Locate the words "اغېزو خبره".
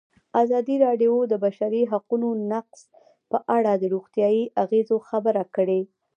4.63-5.43